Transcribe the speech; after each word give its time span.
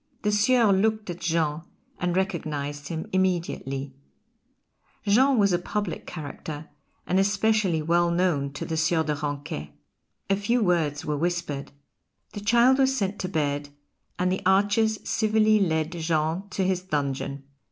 The 0.23 0.31
Sieur 0.31 0.71
looked 0.71 1.11
at 1.11 1.19
Jean 1.19 1.61
and 1.99 2.15
recognised 2.17 2.87
him 2.87 3.07
immediately. 3.13 3.93
Jean 5.05 5.37
was 5.37 5.53
a 5.53 5.59
public 5.59 6.07
character, 6.07 6.69
and 7.05 7.19
especially 7.19 7.83
well 7.83 8.09
known 8.09 8.51
to 8.53 8.65
the 8.65 8.77
Sieur 8.77 9.03
de 9.03 9.13
Ranquet. 9.13 9.73
A 10.27 10.35
few 10.35 10.63
words 10.63 11.05
were 11.05 11.17
whispered. 11.17 11.71
The 12.33 12.41
child 12.41 12.79
was 12.79 12.97
sent 12.97 13.19
to 13.19 13.29
bed, 13.29 13.69
and 14.17 14.31
the 14.31 14.41
archers 14.43 15.07
civilly 15.07 15.59
lead 15.59 15.91
Jean 15.91 16.49
to 16.49 16.65
his 16.65 16.81
dungeon. 16.81 17.43